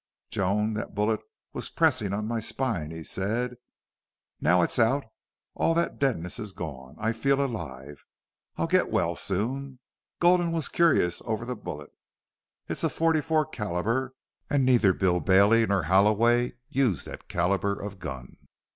[0.31, 1.19] "Joan, that bullet
[1.53, 3.57] was pressing on my spine," he said.
[4.39, 5.05] "Now it's out,
[5.53, 6.95] all that deadness is gone.
[6.97, 8.03] I feel alive.
[8.57, 9.77] I'll get well, soon....
[10.19, 11.91] Gulden was curious over the bullet.
[12.67, 14.15] It's a forty four caliber,
[14.49, 18.37] and neither Bill Bailey nor Halloway used that caliber of gun.